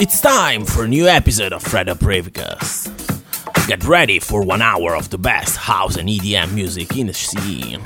It's 0.00 0.20
time 0.20 0.64
for 0.64 0.82
a 0.82 0.88
new 0.88 1.06
episode 1.06 1.52
of 1.52 1.62
Fred 1.62 1.88
Apricus. 1.88 2.88
Get 3.68 3.84
ready 3.84 4.18
for 4.18 4.42
one 4.42 4.60
hour 4.60 4.96
of 4.96 5.10
the 5.10 5.18
best 5.18 5.56
house 5.56 5.96
and 5.96 6.08
EDM 6.08 6.52
music 6.52 6.96
in 6.96 7.06
the 7.06 7.14
scene. 7.14 7.80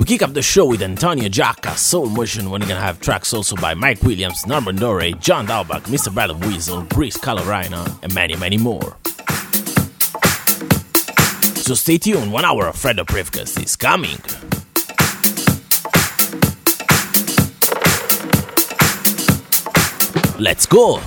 We 0.00 0.04
kick 0.04 0.22
up 0.22 0.32
the 0.34 0.42
show 0.42 0.66
with 0.66 0.82
Antonio 0.82 1.28
Giacca, 1.28 1.76
Soul 1.76 2.06
Motion, 2.06 2.50
we're 2.50 2.58
gonna 2.58 2.80
have 2.80 3.00
tracks 3.00 3.32
also 3.32 3.54
by 3.54 3.74
Mike 3.74 4.02
Williams, 4.02 4.46
Norman 4.46 4.74
Doray, 4.74 5.12
John 5.20 5.46
Dahlbäck, 5.46 5.82
Mr. 5.82 6.12
Battle 6.12 6.36
Weasel, 6.38 6.82
Brice 6.82 7.16
Calorina, 7.16 8.02
and 8.02 8.12
many, 8.12 8.34
many 8.34 8.58
more. 8.58 8.96
So 11.54 11.74
stay 11.74 11.98
tuned, 11.98 12.32
one 12.32 12.44
hour 12.44 12.66
of 12.66 12.74
Fred 12.74 12.98
Apricus 12.98 13.56
is 13.58 13.76
coming. 13.76 14.18
Let's 20.40 20.66
go! 20.66 21.00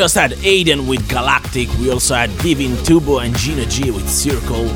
Just 0.00 0.14
had 0.14 0.30
Aiden 0.30 0.88
with 0.88 1.06
Galactic, 1.10 1.68
we 1.74 1.90
also 1.90 2.14
had 2.14 2.30
Divin 2.38 2.70
Tubo 2.86 3.22
and 3.22 3.36
Gina 3.36 3.66
G 3.66 3.90
with 3.90 4.08
Circle. 4.08 4.70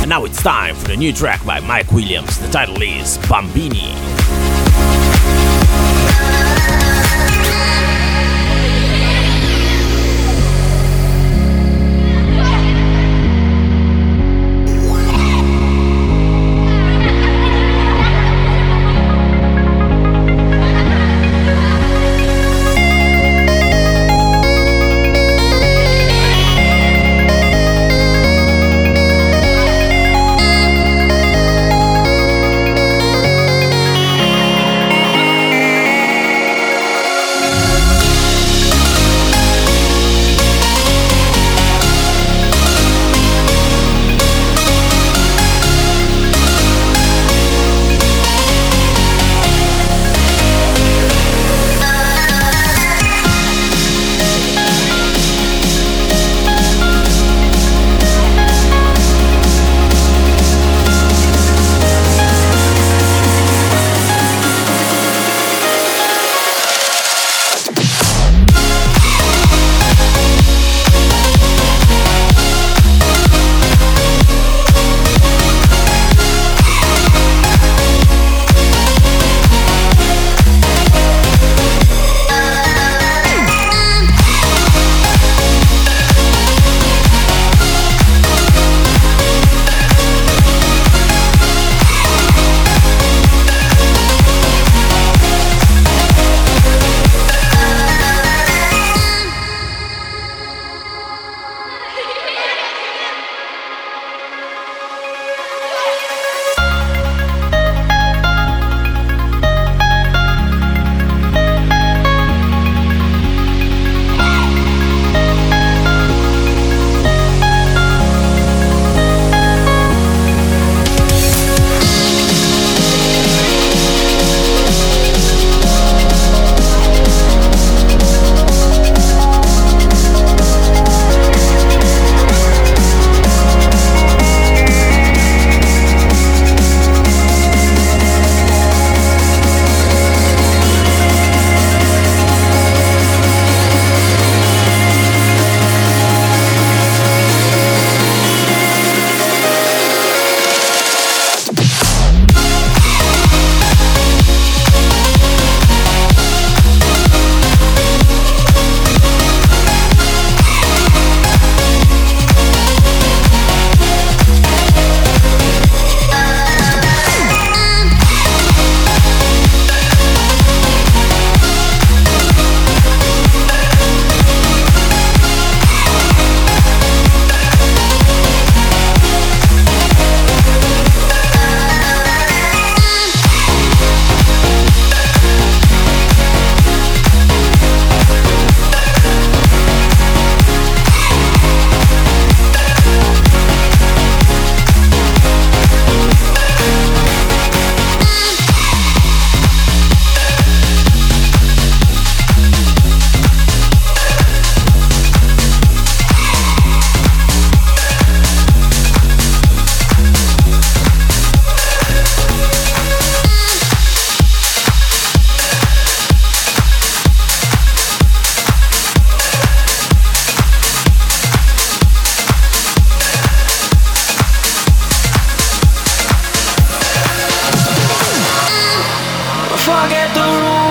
And 0.00 0.10
now 0.10 0.24
it's 0.24 0.42
time 0.42 0.74
for 0.74 0.88
the 0.88 0.96
new 0.96 1.12
track 1.12 1.46
by 1.46 1.60
Mike 1.60 1.92
Williams. 1.92 2.36
The 2.40 2.48
title 2.48 2.82
is 2.82 3.18
Bambini. 3.28 4.61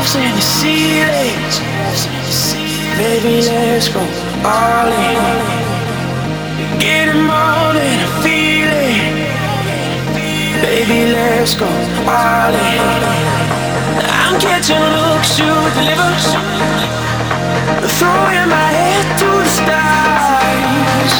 moves 0.02 0.16
and 0.16 0.38
the 0.38 0.42
ceilings. 0.42 1.56
Baby, 2.98 3.42
let's 3.48 3.88
go 3.90 4.02
all 4.44 4.88
in. 4.88 5.18
Getting 6.80 7.24
more 7.24 7.74
than 7.78 7.98
a 8.00 8.12
feeling. 8.24 9.16
Baby, 10.62 11.14
let's 11.14 11.54
go 11.56 11.68
all 12.08 12.54
in. 12.54 12.82
I'm 14.20 14.40
catching 14.40 14.86
looks 14.98 15.40
you 15.40 15.54
deliver. 15.78 16.12
Throwing 17.98 18.50
my 18.58 18.70
head 18.80 19.06
to 19.20 19.30
the 19.46 19.52
stars. 19.60 21.14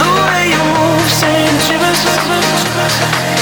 The 0.00 0.10
way 0.22 0.42
you 0.54 0.62
move 0.74 1.08
sends 1.20 1.66
shivers. 1.66 3.41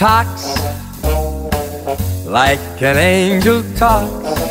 Talks 0.00 0.56
like 2.24 2.58
an 2.80 2.96
angel 2.96 3.62
talks. 3.76 4.50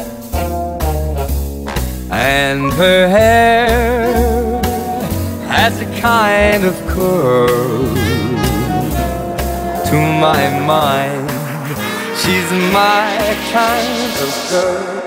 And 2.11 2.71
her 2.73 3.07
hair 3.07 4.61
has 5.47 5.81
a 5.81 5.89
kind 5.99 6.65
of 6.65 6.75
curl. 6.85 7.87
To 9.89 9.97
my 10.21 10.43
mind, 10.67 11.27
she's 12.15 12.51
my 12.71 13.35
kind 13.51 14.13
of 14.21 14.49
girl. 14.51 14.98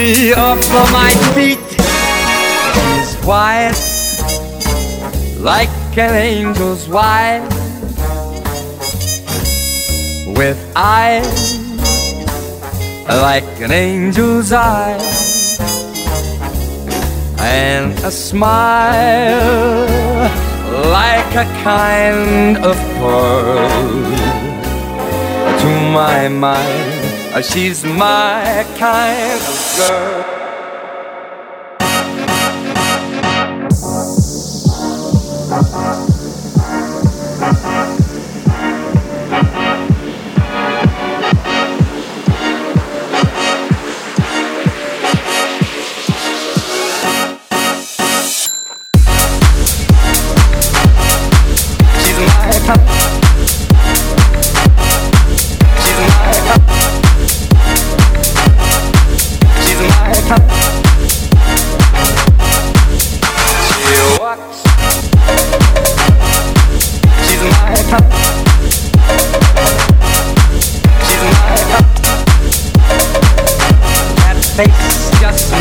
Off 0.00 0.58
of 0.72 0.92
my 0.92 1.10
feet. 1.34 1.58
She's 2.72 3.14
white, 3.22 3.76
like 5.38 5.68
an 5.98 6.14
angel's 6.14 6.88
white, 6.88 7.46
with 10.38 10.58
eyes 10.74 11.58
like 13.08 13.60
an 13.60 13.72
angel's 13.72 14.52
eyes, 14.52 15.60
and 17.38 17.92
a 17.98 18.10
smile 18.10 18.70
like 20.98 21.34
a 21.34 21.46
kind 21.62 22.56
of 22.64 22.76
pearl. 22.96 23.68
To 25.60 25.70
my 25.92 26.28
mind 26.28 26.89
she's 27.38 27.84
my 27.84 28.66
kind 28.76 29.40
of 29.40 29.74
girl. 29.78 30.39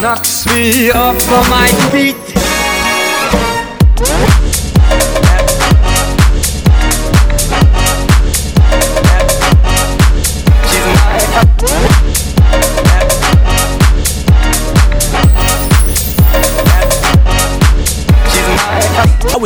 Knocks 0.01 0.45
me 0.47 0.91
off 0.91 1.17
of 1.29 1.49
my 1.49 1.67
feet. 1.91 2.28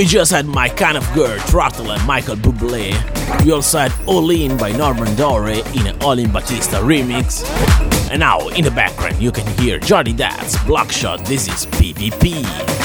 We 0.04 0.10
just 0.10 0.34
had 0.34 0.46
My 0.46 0.68
Kind 0.68 0.98
of 0.98 1.14
Girl, 1.14 1.40
Throttle 1.40 1.94
and 1.94 2.06
Michael 2.06 2.36
Bublé. 2.36 2.92
We 3.46 3.54
also 3.54 3.80
had 3.80 3.94
All 4.06 4.30
In 4.32 4.58
by 4.58 4.74
Norman 4.74 5.16
Doray 5.16 5.62
in 5.80 5.88
an 5.88 5.98
All 6.04 6.20
In 6.20 6.30
Batista 6.30 6.82
remix. 6.82 7.46
And 8.12 8.20
now, 8.20 8.50
in 8.50 8.66
the 8.66 8.72
background, 8.72 9.22
you 9.22 9.32
can 9.32 9.48
hear 9.58 9.80
Johnny 9.80 10.12
Dad's 10.12 10.58
Blockshot. 10.58 11.26
This 11.26 11.48
is 11.48 11.66
PvP. 11.68 12.83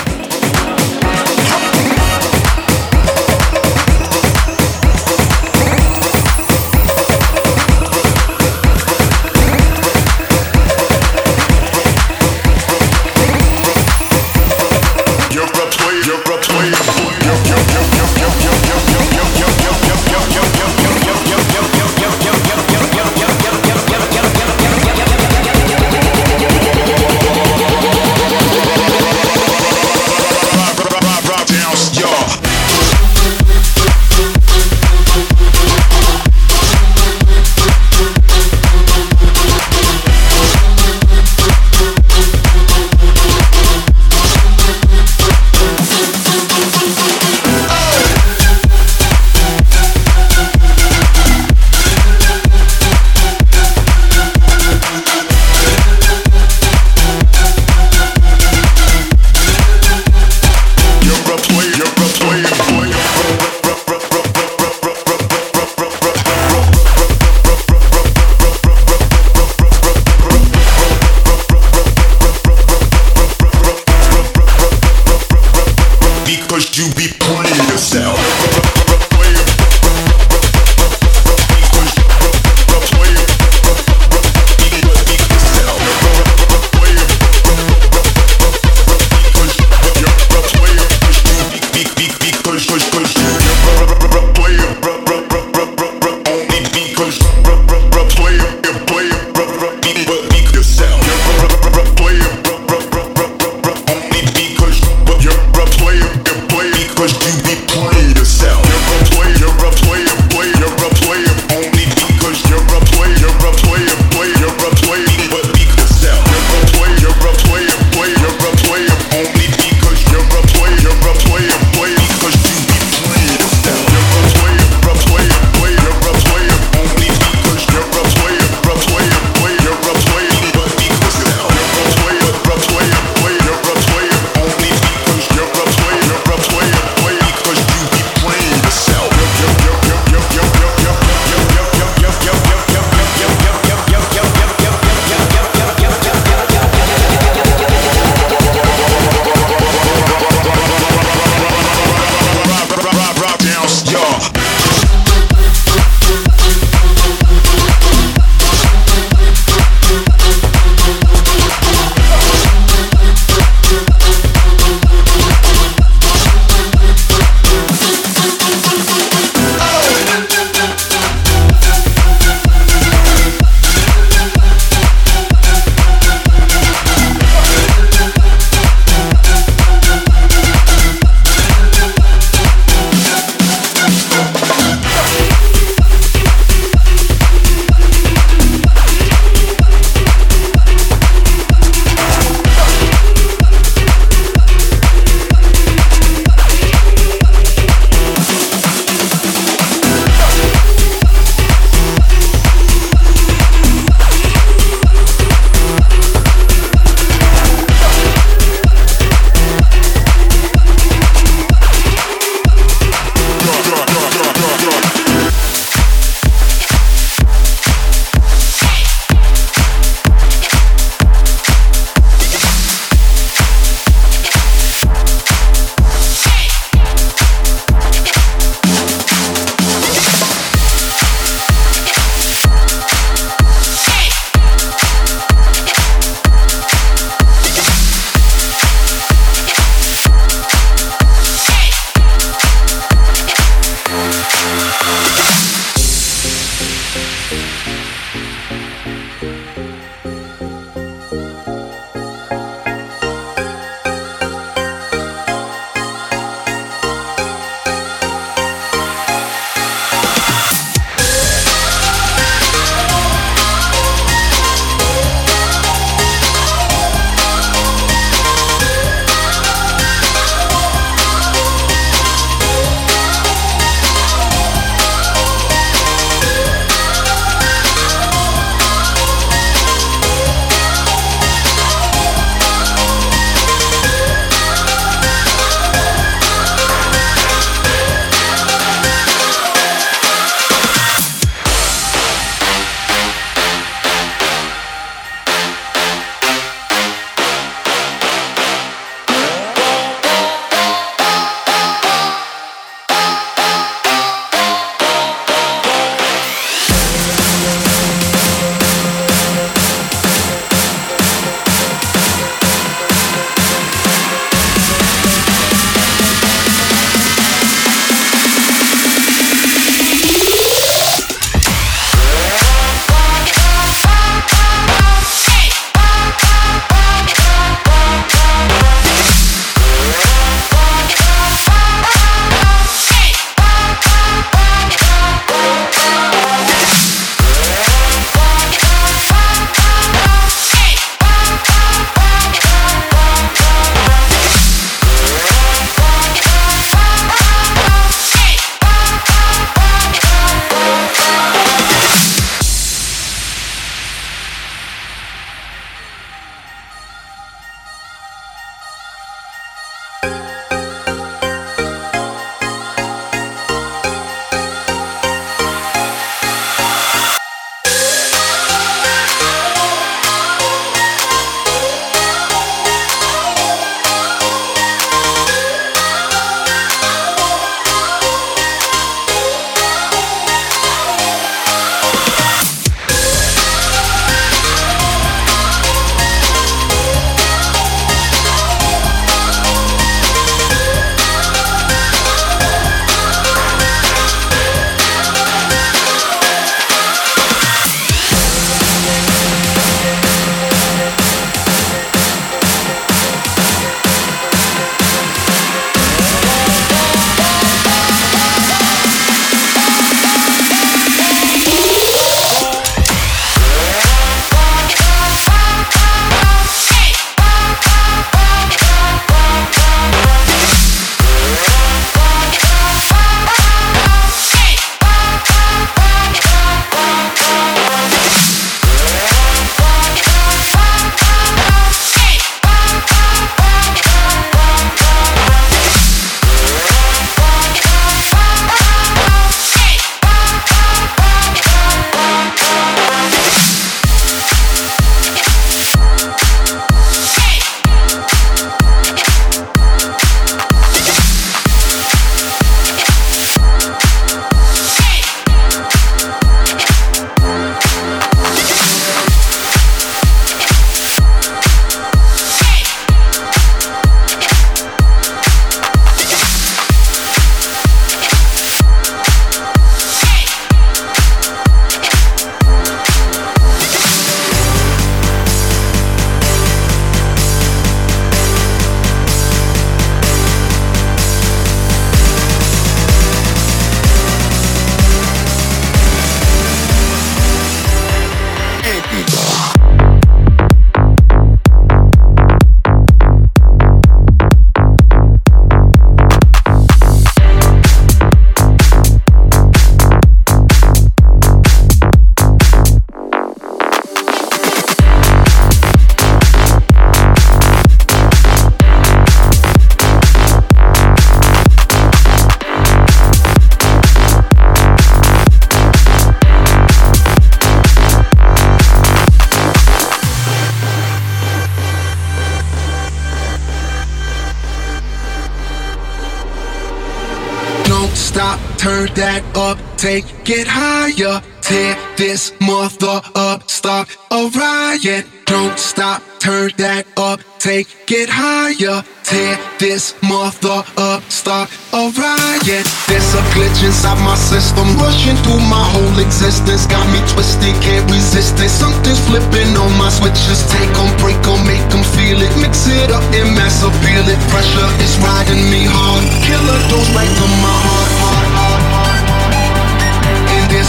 Turn 528.59 528.91
that 528.95 529.23
up, 529.37 529.57
take 529.77 530.05
it 530.29 530.47
higher. 530.47 531.23
Tear 531.41 531.79
this 531.97 532.35
mother 532.41 533.01
up, 533.15 533.49
start 533.49 533.89
a 534.11 534.29
riot. 534.35 535.07
Don't 535.25 535.59
stop, 535.59 536.03
turn 536.19 536.51
that 536.59 536.85
up, 536.99 537.21
take 537.39 537.69
it 537.89 538.11
higher. 538.11 538.85
Tear 539.07 539.39
this 539.57 539.95
mother 540.03 540.61
up, 540.77 541.01
start 541.09 541.49
a 541.73 541.89
riot. 541.97 542.67
There's 542.85 543.11
a 543.17 543.23
glitch 543.33 543.65
inside 543.65 543.97
my 544.05 544.19
system, 544.19 544.67
rushing 544.77 545.17
through 545.25 545.41
my 545.49 545.65
whole 545.73 545.97
existence. 546.03 546.67
Got 546.67 546.85
me 546.93 547.01
twisted, 547.09 547.57
can't 547.65 547.89
resist 547.89 548.37
it. 548.43 548.51
Something's 548.51 549.01
flipping 549.09 549.57
on 549.57 549.73
my 549.79 549.89
switches. 549.89 550.45
Take 550.53 550.69
them, 550.77 550.91
break 551.01 551.17
them, 551.25 551.41
make 551.49 551.65
them 551.73 551.87
feel 551.97 552.21
it. 552.21 552.33
Mix 552.37 552.69
it 552.69 552.91
up 552.91 553.07
and 553.15 553.33
mass 553.33 553.63
appeal 553.65 554.05
it. 554.05 554.21
Pressure 554.29 554.69
is 554.85 554.93
riding 555.01 555.49
me 555.49 555.65
hard. 555.65 556.05
Killer 556.27 556.61
dose 556.69 556.91
right 556.93 557.09
to 557.09 557.27
my 557.41 557.57
heart. 557.65 557.78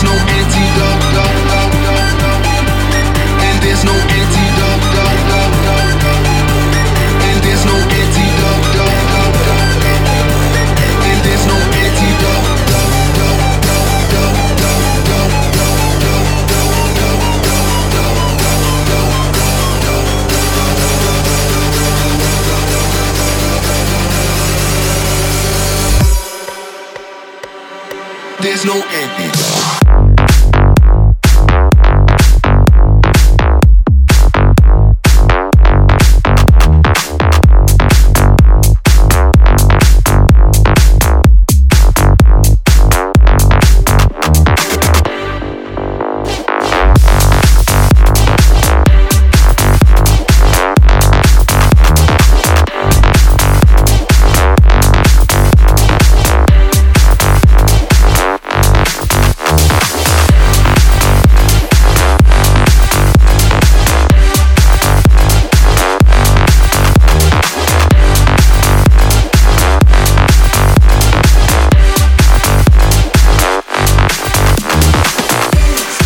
There's 0.02 0.12
no 0.12 0.16
antidote. 0.32 1.04
There's 3.62 3.84
no 3.84 3.92
antidote. 3.92 4.80
There's 7.44 7.66
no 7.66 7.74
antidote. 7.74 8.40
There's 28.42 28.64
no 28.64 28.76
antidote. 28.76 29.59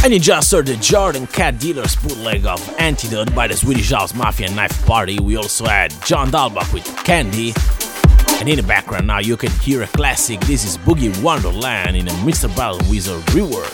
And 0.03 0.11
you 0.11 0.19
just 0.19 0.51
heard 0.51 0.65
the 0.65 0.75
Jordan 0.75 1.27
Cat 1.27 1.59
Dealer's 1.59 1.95
bootleg 1.95 2.45
of 2.45 2.59
Antidote 2.77 3.33
by 3.33 3.47
the 3.47 3.55
Swedish 3.55 3.91
House 3.91 4.13
Mafia 4.13 4.51
Knife 4.51 4.85
Party. 4.85 5.17
We 5.17 5.37
also 5.37 5.63
had 5.63 5.93
John 6.03 6.29
Dahlbäck 6.29 6.73
with 6.73 6.85
Candy. 7.05 7.53
And 8.41 8.49
in 8.49 8.57
the 8.57 8.63
background 8.63 9.07
now 9.07 9.19
you 9.19 9.37
can 9.37 9.49
hear 9.61 9.81
a 9.81 9.87
classic. 9.87 10.41
This 10.41 10.65
is 10.65 10.77
Boogie 10.77 11.23
Wonderland 11.23 11.95
in 11.95 12.09
a 12.09 12.11
Mr. 12.25 12.53
Belt 12.53 12.81
& 12.83 12.83
Wezol 12.83 13.21
rework. 13.31 13.71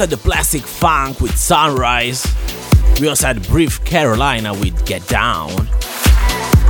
Just 0.00 0.12
had 0.12 0.18
the 0.18 0.30
Plastik 0.30 0.62
Funk 0.62 1.20
with 1.20 1.36
Sunrise. 1.36 2.26
We 3.02 3.08
also 3.08 3.26
had 3.26 3.46
Breathe 3.48 3.84
Carolina 3.84 4.54
with 4.54 4.86
Get 4.86 5.06
Down. 5.08 5.50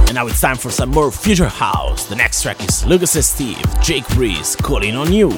And 0.08 0.16
now 0.16 0.26
it's 0.26 0.40
time 0.40 0.56
for 0.56 0.72
some 0.72 0.90
more 0.90 1.12
Future 1.12 1.46
House. 1.46 2.06
The 2.06 2.16
next 2.16 2.42
track 2.42 2.60
is 2.68 2.84
Lucas 2.86 3.24
Steve, 3.24 3.64
Jake 3.80 4.08
Reese, 4.16 4.56
Calling 4.56 4.96
on 4.96 5.12
You. 5.12 5.30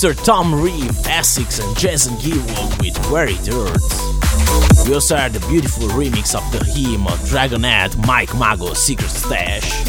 You 0.00 0.08
heard 0.08 0.18
Tom 0.18 0.54
Reeve, 0.54 1.06
Essex, 1.06 1.58
and 1.58 1.76
Jason 1.76 2.14
Gewirtz 2.14 2.78
with 2.78 2.86
It 2.88 3.46
Hurts. 3.46 4.88
We 4.88 4.94
also 4.94 5.16
heard 5.16 5.32
the 5.32 5.46
beautiful 5.48 5.88
remix 5.88 6.34
of 6.34 6.50
the 6.52 6.64
hymn 6.64 7.06
of 7.06 7.18
Dragonhead 7.20 8.06
Mike 8.06 8.34
Mago, 8.34 8.74
Secret 8.74 9.10
Stash. 9.10 9.86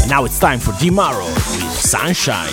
And 0.00 0.10
now 0.10 0.24
it's 0.24 0.38
time 0.38 0.60
for 0.60 0.72
Dimaro 0.72 1.26
with 1.26 1.72
Sunshine. 1.72 2.52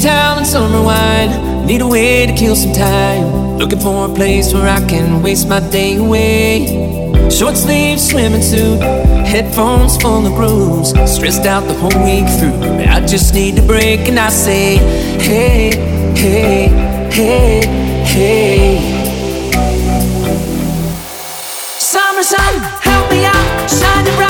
town 0.06 0.38
and 0.38 0.46
summer 0.46 0.82
wine. 0.82 1.66
Need 1.66 1.80
a 1.80 1.86
way 1.86 2.26
to 2.26 2.32
kill 2.32 2.54
some 2.54 2.72
time. 2.72 3.58
Looking 3.58 3.80
for 3.80 4.08
a 4.08 4.14
place 4.14 4.54
where 4.54 4.68
I 4.68 4.80
can 4.86 5.20
waste 5.20 5.48
my 5.48 5.58
day 5.70 5.96
away. 5.96 6.48
Short 7.28 7.56
sleeve 7.56 7.98
swimming 7.98 8.42
suit, 8.42 8.80
headphones 9.32 9.96
full 9.96 10.24
of 10.24 10.34
grooves. 10.34 10.90
Stressed 11.12 11.44
out 11.44 11.64
the 11.66 11.74
whole 11.74 12.00
week 12.10 12.28
through. 12.38 12.56
I 12.96 13.04
just 13.04 13.34
need 13.34 13.58
a 13.58 13.62
break, 13.62 14.08
and 14.08 14.18
I 14.18 14.28
say, 14.28 14.76
hey, 15.28 15.74
hey, 16.14 16.68
hey, 17.10 17.66
hey. 18.14 18.78
Summer 21.92 22.22
sun, 22.22 22.54
help 22.90 23.10
me 23.10 23.24
out, 23.24 23.68
shine 23.68 24.06
it 24.06 24.14
bright, 24.16 24.25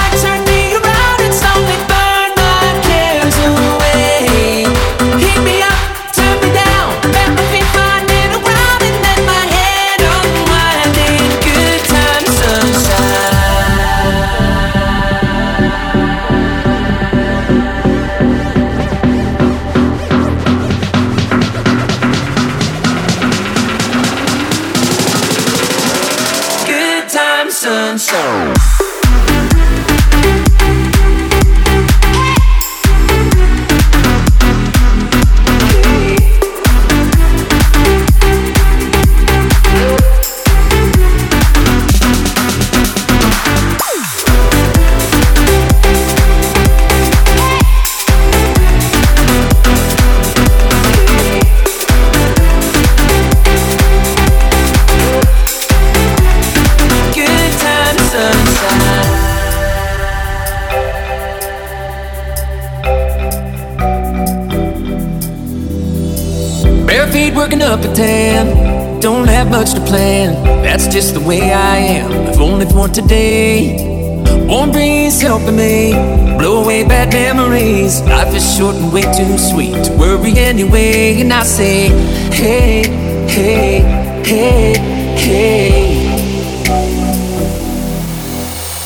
Bare 67.07 67.13
feet 67.13 67.35
working 67.35 67.63
up 67.63 67.81
a 67.81 67.95
tan. 67.95 69.01
Don't 69.01 69.29
have 69.29 69.51
much 69.51 69.75
to 69.75 69.81
plan. 69.81 70.35
That's 70.63 70.87
just 70.89 71.15
the 71.15 71.21
way 71.21 71.53
I 71.53 71.77
am. 71.77 72.11
If 72.29 72.41
only 72.41 72.67
for 72.67 72.89
today. 72.89 74.25
Warm 74.49 74.73
breeze 74.73 75.21
helping 75.21 75.57
me 75.57 75.93
blow 76.39 76.63
away 76.63 76.85
bad 76.85 77.13
memories. 77.13 78.01
Life 78.03 78.35
is 78.35 78.57
short 78.57 78.77
and 78.77 78.93
way 78.93 79.03
too 79.03 79.39
sweet 79.39 79.85
to 79.85 79.93
worry 79.93 80.39
anyway. 80.39 81.21
And 81.21 81.33
I 81.33 81.43
say, 81.43 81.89
hey, 82.33 82.89
hey, 83.29 83.81
hey, 84.25 84.79
hey. 85.17 86.07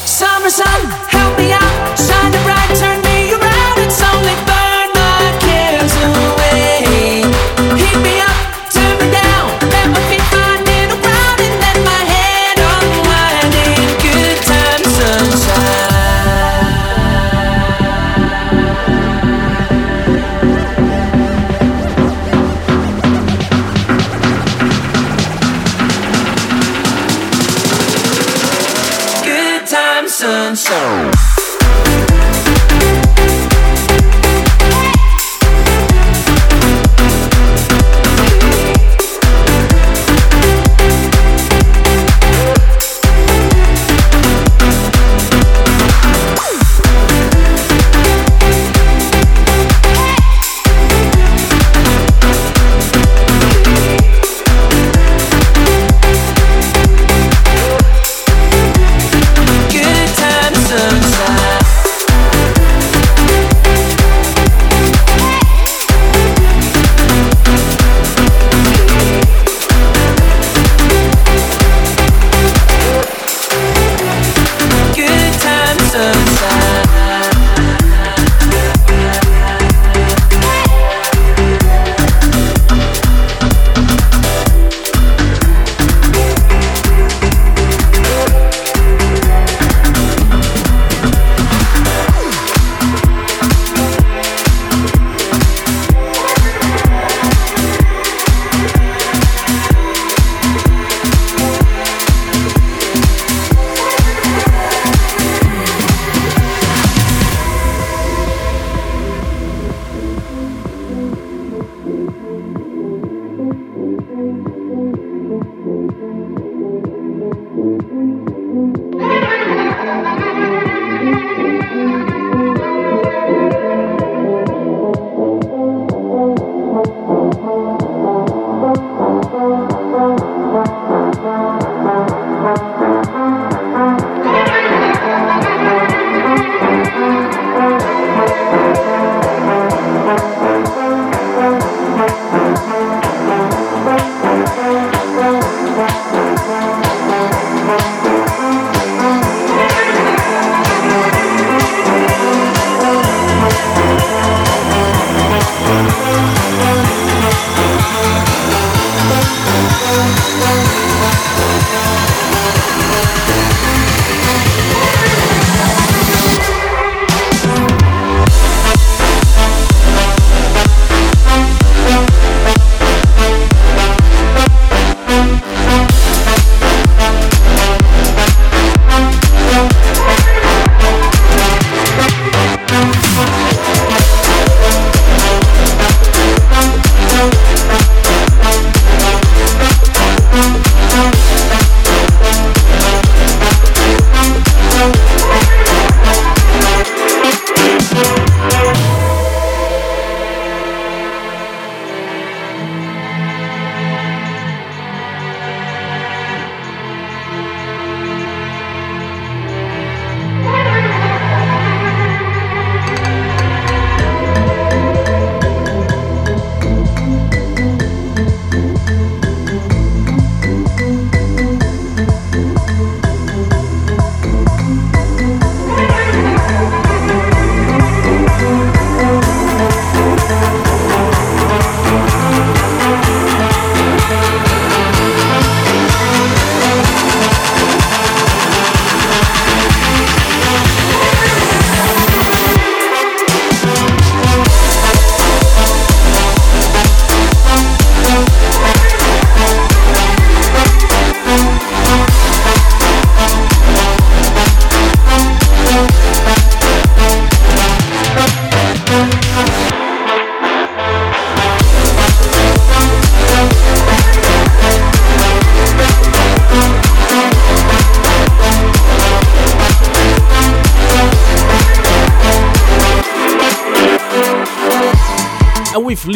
Summer 0.05 0.51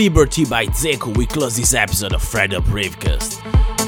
Liberty 0.04 0.44
by 0.44 0.66
Zeko, 0.66 1.16
we 1.16 1.24
close 1.24 1.56
this 1.56 1.72
episode 1.72 2.12
of 2.12 2.22
Fred 2.22 2.52
Up 2.52 2.64
Ravecast. 2.64 3.40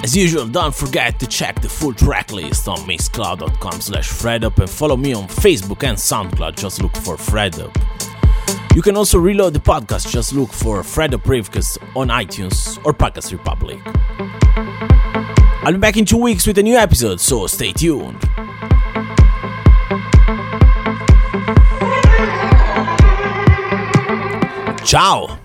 As 0.03 0.17
usual, 0.17 0.47
don't 0.47 0.75
forget 0.75 1.21
to 1.21 1.27
check 1.27 1.61
the 1.61 1.69
full 1.69 1.93
track 1.93 2.33
list 2.33 2.69
on 2.69 2.79
mixcloud.com 2.79 3.83
slash 3.83 4.09
fredup 4.09 4.59
and 4.59 4.71
follow 4.71 4.97
me 4.97 5.13
on 5.13 5.29
Facebook 5.29 5.85
and 5.85 5.99
SoundCloud, 5.99 6.57
just 6.57 6.81
look 6.81 6.97
for 6.97 7.19
fredup. 7.19 7.71
You 8.75 8.81
can 8.81 8.97
also 8.97 9.19
reload 9.19 9.53
the 9.53 9.61
podcast, 9.61 10.11
just 10.11 10.33
look 10.33 10.55
for 10.55 10.81
Fredup 10.81 11.25
Ravecast 11.25 11.77
on 11.95 12.09
iTunes 12.09 12.83
or 12.87 12.95
Podcast 12.95 13.31
Republic. 13.33 13.79
I'll 15.67 15.73
be 15.73 15.79
back 15.79 15.99
in 15.99 16.07
two 16.07 16.17
weeks 16.17 16.47
with 16.47 16.57
a 16.57 16.63
new 16.63 16.77
episode, 16.77 17.21
so 17.21 17.47
stay 17.47 17.73
tuned. 17.73 18.23
Ciao! 24.83 25.41